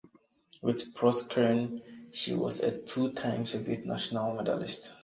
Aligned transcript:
With 0.63 0.95
Proskurin, 0.95 1.79
she 2.11 2.33
was 2.33 2.59
a 2.61 2.75
two-time 2.75 3.45
Soviet 3.45 3.85
national 3.85 4.33
medalist. 4.33 4.89